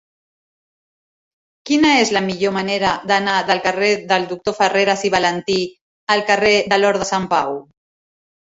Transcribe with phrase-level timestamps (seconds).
[1.69, 5.61] Quina és la millor manera d'anar del carrer del Doctor Farreras i Valentí
[6.17, 7.57] al carrer de l'Hort de Sant Pau?